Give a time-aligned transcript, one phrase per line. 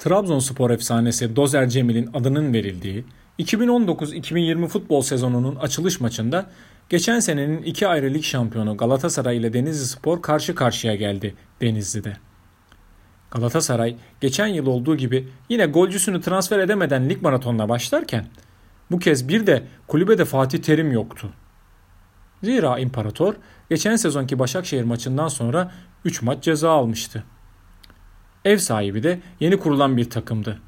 [0.00, 3.04] Trabzonspor efsanesi Dozer Cemil'in adının verildiği
[3.38, 6.50] 2019-2020 futbol sezonunun açılış maçında
[6.88, 12.16] geçen senenin iki ayrı lig şampiyonu Galatasaray ile Denizli Spor karşı karşıya geldi Denizli'de.
[13.30, 18.26] Galatasaray geçen yıl olduğu gibi yine golcüsünü transfer edemeden lig maratonuna başlarken
[18.90, 21.30] bu kez bir de kulübede Fatih Terim yoktu.
[22.42, 23.34] Zira İmparator
[23.70, 25.72] geçen sezonki Başakşehir maçından sonra
[26.04, 27.24] 3 maç ceza almıştı.
[28.44, 30.60] Ev sahibi de yeni kurulan bir takımdı.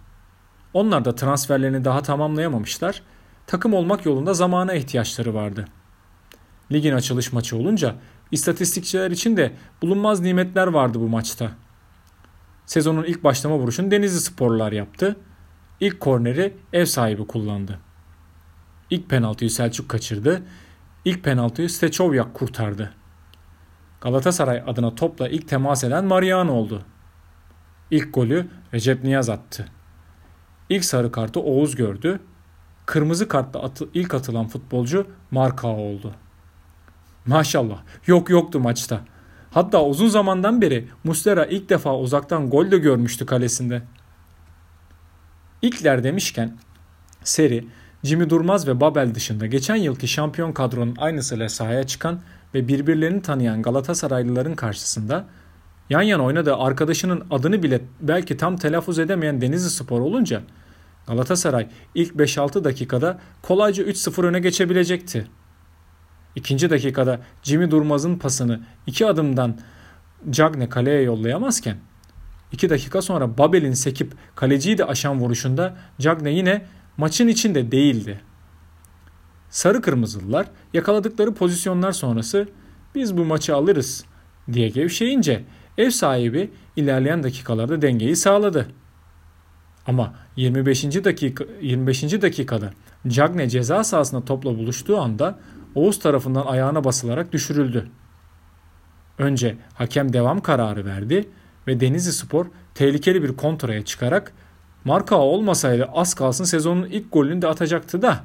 [0.75, 3.03] Onlar da transferlerini daha tamamlayamamışlar.
[3.47, 5.65] Takım olmak yolunda zamana ihtiyaçları vardı.
[6.73, 7.95] Ligin açılış maçı olunca
[8.31, 11.51] istatistikçiler için de bulunmaz nimetler vardı bu maçta.
[12.67, 15.17] Sezonun ilk başlama vuruşunu Denizli Sporlar yaptı.
[15.81, 17.79] İlk korneri ev sahibi kullandı.
[18.91, 20.43] İlk penaltıyı Selçuk kaçırdı.
[21.05, 22.93] İlk penaltıyı Stechovyak kurtardı.
[24.01, 26.83] Galatasaray adına topla ilk temas eden Mariano oldu.
[27.93, 29.67] İlk golü Recep Niyaz attı.
[30.69, 32.21] İlk sarı kartı Oğuz gördü.
[32.87, 36.15] Kırmızı kartla atı, ilk atılan futbolcu Marka oldu.
[37.27, 39.01] Maşallah yok yoktu maçta.
[39.51, 43.83] Hatta uzun zamandan beri Muslera ilk defa uzaktan gol de görmüştü kalesinde.
[45.63, 46.59] İlkler demişken
[47.25, 47.67] seri
[48.03, 52.21] Jimmy Durmaz ve Babel dışında geçen yılki şampiyon kadronun aynısıyla sahaya çıkan
[52.55, 55.27] ve birbirlerini tanıyan Galatasaraylıların karşısında
[55.93, 60.43] yan yana oynadığı arkadaşının adını bile belki tam telaffuz edemeyen Denizli Spor olunca
[61.07, 65.27] Galatasaray ilk 5-6 dakikada kolayca 3-0 öne geçebilecekti.
[66.37, 69.59] İkinci dakikada Jimmy Durmaz'ın pasını iki adımdan
[70.31, 71.77] Cagne kaleye yollayamazken
[72.53, 78.21] 2 dakika sonra Babel'in sekip kaleciyi de aşan vuruşunda Cagne yine maçın içinde değildi.
[79.51, 82.49] Sarı kırmızılılar yakaladıkları pozisyonlar sonrası
[82.95, 84.05] biz bu maçı alırız
[84.53, 85.45] diye gevşeyince
[85.79, 88.67] ev sahibi ilerleyen dakikalarda dengeyi sağladı.
[89.87, 90.85] Ama 25.
[90.85, 92.23] dakika 25.
[92.23, 92.71] dakikada
[93.09, 95.39] Cagne ceza sahasında topla buluştuğu anda
[95.75, 97.89] Oğuz tarafından ayağına basılarak düşürüldü.
[99.19, 101.29] Önce hakem devam kararı verdi
[101.67, 104.33] ve Denizli Spor tehlikeli bir kontraya çıkarak
[104.85, 108.25] Marka olmasaydı az kalsın sezonun ilk golünü de atacaktı da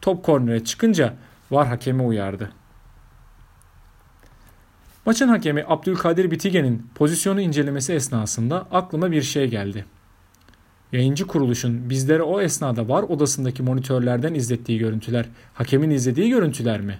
[0.00, 1.14] top kornere çıkınca
[1.50, 2.52] var hakemi uyardı.
[5.06, 9.84] Maçın hakemi Abdülkadir Bitige'nin pozisyonu incelemesi esnasında aklıma bir şey geldi.
[10.92, 16.98] Yayıncı kuruluşun bizlere o esnada var odasındaki monitörlerden izlettiği görüntüler hakemin izlediği görüntüler mi?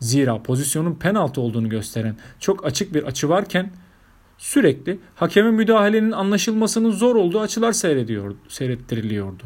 [0.00, 3.70] Zira pozisyonun penaltı olduğunu gösteren çok açık bir açı varken
[4.38, 9.44] sürekli hakeme müdahalenin anlaşılmasının zor olduğu açılar seyrediyordu, seyrettiriliyordu.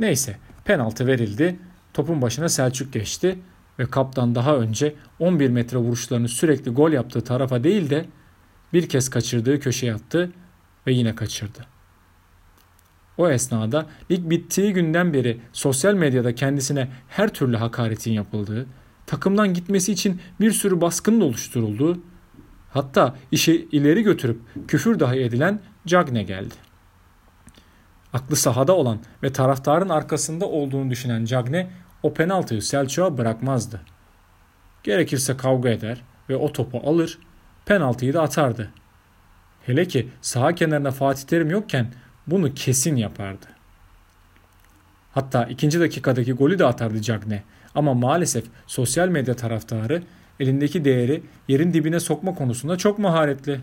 [0.00, 1.58] Neyse penaltı verildi.
[1.94, 3.38] Topun başına Selçuk geçti
[3.78, 8.04] ve kaptan daha önce 11 metre vuruşlarını sürekli gol yaptığı tarafa değil de
[8.72, 10.32] bir kez kaçırdığı köşeye attı
[10.86, 11.66] ve yine kaçırdı.
[13.18, 18.66] O esnada lig bittiği günden beri sosyal medyada kendisine her türlü hakaretin yapıldığı,
[19.06, 21.98] takımdan gitmesi için bir sürü baskının oluşturulduğu,
[22.70, 26.54] hatta işi ileri götürüp küfür dahi edilen Cagne geldi.
[28.12, 31.70] Aklı sahada olan ve taraftarın arkasında olduğunu düşünen Cagne
[32.06, 33.80] o penaltıyı Selçuk'a bırakmazdı.
[34.82, 37.18] Gerekirse kavga eder ve o topu alır,
[37.64, 38.70] penaltıyı da atardı.
[39.66, 41.92] Hele ki saha kenarında Fatih Terim yokken
[42.26, 43.46] bunu kesin yapardı.
[45.14, 47.42] Hatta ikinci dakikadaki golü de atardı Cagne.
[47.74, 50.02] Ama maalesef sosyal medya taraftarı
[50.40, 53.60] elindeki değeri yerin dibine sokma konusunda çok maharetli.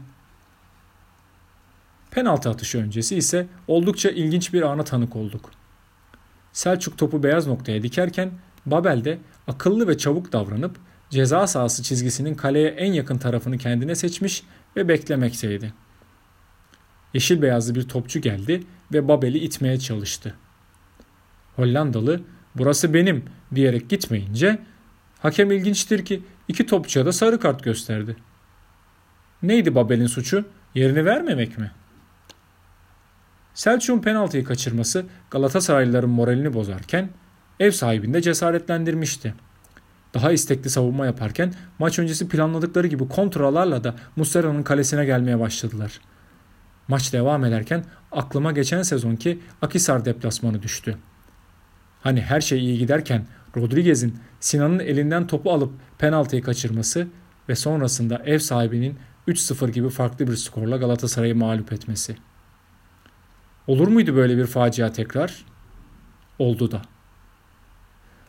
[2.12, 5.52] Penaltı atışı öncesi ise oldukça ilginç bir ana tanık olduk.
[6.53, 8.31] Selçuk topu beyaz noktaya dikerken
[8.66, 10.78] Babel de akıllı ve çabuk davranıp
[11.09, 14.44] ceza sahası çizgisinin kaleye en yakın tarafını kendine seçmiş
[14.75, 15.74] ve beklemekteydi.
[17.13, 18.63] Yeşil beyazlı bir topçu geldi
[18.94, 20.36] ve Babel'i itmeye çalıştı.
[21.56, 22.22] Hollandalı
[22.56, 23.25] burası benim
[23.56, 24.59] diyerek gitmeyince
[25.19, 28.16] hakem ilginçtir ki iki topçuya da sarı kart gösterdi.
[29.44, 30.46] Neydi Babel'in suçu?
[30.75, 31.72] Yerini vermemek mi?
[33.53, 37.09] Selçuk'un penaltıyı kaçırması Galatasaraylıların moralini bozarken
[37.59, 39.33] ev sahibinde cesaretlendirmişti.
[40.13, 46.13] Daha istekli savunma yaparken maç öncesi planladıkları gibi kontralarla da Muslera'nın kalesine gelmeye başladılar.''
[46.88, 50.97] Maç devam ederken aklıma geçen sezonki Akisar deplasmanı düştü.
[52.01, 53.25] Hani her şey iyi giderken
[53.57, 57.07] Rodriguez'in Sinan'ın elinden topu alıp penaltıyı kaçırması
[57.50, 58.97] ve sonrasında ev sahibinin
[59.27, 62.15] 3-0 gibi farklı bir skorla Galatasaray'ı mağlup etmesi.
[63.68, 65.45] Olur muydu böyle bir facia tekrar?
[66.39, 66.81] Oldu da.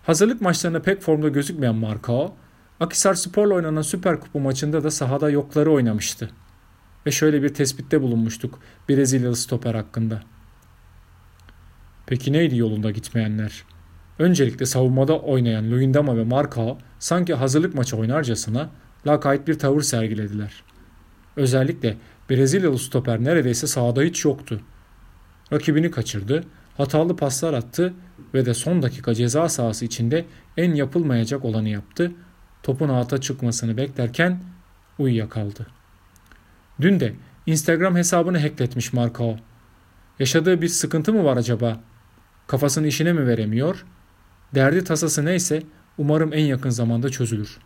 [0.03, 2.37] Hazırlık maçlarında pek formda gözükmeyen Marcao,
[2.81, 6.31] Akisar Spor'la oynanan Süper Kupa maçında da sahada yokları oynamıştı.
[7.07, 8.59] ve şöyle bir tespitte bulunmuştuk
[8.89, 10.23] Brezilyalı stoper hakkında.
[12.07, 13.65] Peki neydi yolunda gitmeyenler?
[14.19, 18.71] Öncelikle savunmada oynayan Luyendama ve Marcao sanki hazırlık maçı oynarcasına
[19.07, 20.63] lakayt bir tavır sergilediler.
[21.37, 21.97] Özellikle
[22.31, 24.61] Brezilyalı stoper neredeyse sahada hiç yoktu.
[25.55, 26.45] Rakibini kaçırdı,
[26.77, 27.95] hatalı paslar attı
[28.35, 30.25] ve de son dakika ceza sahası içinde
[30.57, 32.13] en yapılmayacak olanı yaptı.
[32.63, 34.43] Topun ağıta çıkmasını beklerken
[34.99, 35.67] uyuyakaldı.
[36.81, 37.15] Dün de
[37.47, 39.37] Instagram hesabını hackletmiş Marcao.
[40.19, 41.81] Yaşadığı bir sıkıntı mı var acaba?
[42.47, 43.87] Kafasını işine mi veremiyor?
[44.55, 45.63] Derdi tasası neyse
[45.99, 47.59] umarım en yakın zamanda çözülür.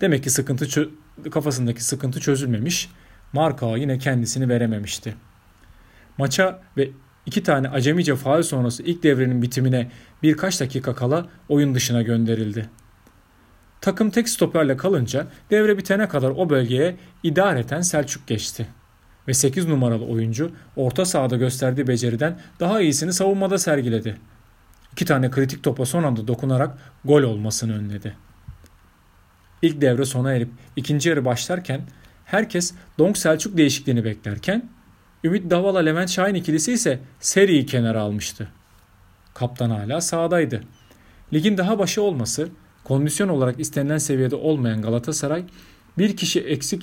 [0.00, 0.90] Demek ki sıkıntı
[1.30, 2.90] kafasındaki sıkıntı çözülmemiş.
[3.32, 5.14] Marcao yine kendisini verememişti.
[6.18, 6.90] Maça ve
[7.26, 9.90] iki tane acemice faal sonrası ilk devrenin bitimine
[10.22, 12.68] birkaç dakika kala oyun dışına gönderildi.
[13.80, 18.66] Takım tek stoperle kalınca devre bitene kadar o bölgeye idareten Selçuk geçti.
[19.28, 24.16] Ve 8 numaralı oyuncu orta sahada gösterdiği beceriden daha iyisini savunmada sergiledi.
[24.92, 28.16] İki tane kritik topa son anda dokunarak gol olmasını önledi.
[29.62, 31.80] İlk devre sona erip ikinci yarı başlarken
[32.24, 34.68] herkes Donk Selçuk değişikliğini beklerken
[35.24, 38.48] Ümit Davala Levent Şahin ikilisi ise seriyi kenara almıştı.
[39.34, 40.62] Kaptan hala sahadaydı.
[41.32, 42.48] Ligin daha başı olması,
[42.84, 45.44] kondisyon olarak istenilen seviyede olmayan Galatasaray
[45.98, 46.82] bir kişi eksik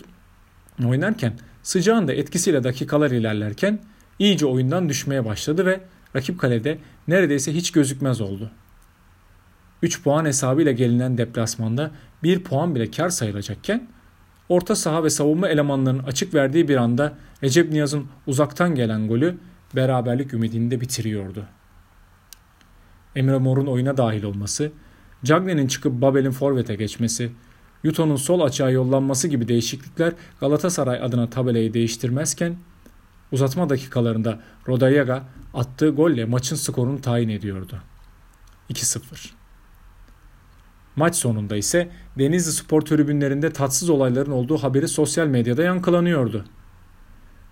[0.86, 1.34] oynarken
[1.64, 3.80] sıcağın da etkisiyle dakikalar ilerlerken
[4.20, 5.82] iyice oyundan düşmeye başladı ve
[6.16, 6.78] rakip kalede
[7.08, 8.52] neredeyse hiç gözükmez oldu.
[9.82, 11.92] 3 puan hesabıyla gelinen deplasmanda
[12.24, 13.88] 1 puan bile kar sayılacakken
[14.50, 17.14] orta saha ve savunma elemanlarının açık verdiği bir anda
[17.44, 19.38] Recep Niyaz'ın uzaktan gelen golü
[19.76, 21.46] beraberlik ümidini de bitiriyordu.
[23.16, 24.72] Emre Mor'un oyuna dahil olması,
[25.24, 27.32] Cagne'nin çıkıp Babel'in forvete geçmesi,
[27.84, 32.56] Yuto'nun sol açığa yollanması gibi değişiklikler Galatasaray adına tabelayı değiştirmezken
[33.32, 37.82] uzatma dakikalarında Rodayaga attığı golle maçın skorunu tayin ediyordu.
[38.70, 39.45] 2-0.
[40.96, 46.46] Maç sonunda ise Denizli spor tribünlerinde tatsız olayların olduğu haberi sosyal medyada yankılanıyordu.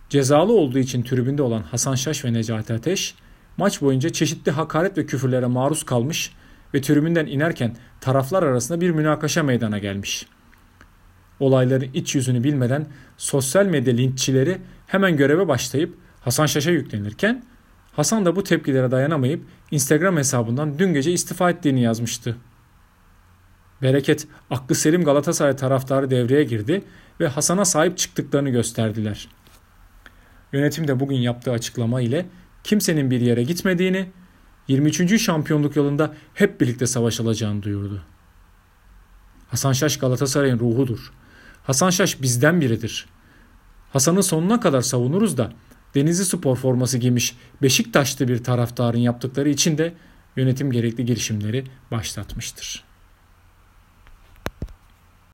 [0.10, 3.16] Cezalı olduğu için tribünde olan Hasan Şaş ve Necati Ateş
[3.58, 6.32] maç boyunca çeşitli hakaret ve küfürlere maruz kalmış
[6.74, 10.26] ve tribünden inerken taraflar arasında bir münakaşa meydana gelmiş.
[11.40, 12.88] Olayların iç yüzünü bilmeden
[13.18, 14.58] sosyal medya linççileri
[14.88, 17.44] hemen göreve başlayıp Hasan Şaş'a yüklenirken
[17.92, 22.38] Hasan da bu tepkilere dayanamayıp Instagram hesabından dün gece istifa ettiğini yazmıştı.
[23.84, 26.84] Bereket, aklı selim Galatasaray taraftarı devreye girdi
[27.20, 29.30] ve Hasan'a sahip çıktıklarını gösterdiler.
[30.54, 32.26] Yönetim de bugün yaptığı açıklama ile
[32.64, 34.10] kimsenin bir yere gitmediğini,
[34.68, 35.22] 23.
[35.22, 38.02] şampiyonluk yolunda hep birlikte savaşılacağını duyurdu.
[39.48, 41.14] Hasan Şaş Galatasaray'ın ruhudur.
[41.64, 43.06] Hasan Şaş bizden biridir.
[43.94, 45.54] Hasan'ı sonuna kadar savunuruz da
[45.96, 49.94] Denizli Spor forması giymiş Beşiktaşlı bir taraftarın yaptıkları için de
[50.36, 52.93] yönetim gerekli girişimleri başlatmıştır.